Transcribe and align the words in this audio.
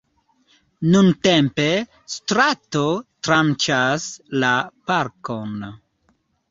Nuntempe 0.93 1.67
strato 2.15 2.83
tranĉas 3.29 4.11
la 4.47 4.59
parkon. 4.91 5.67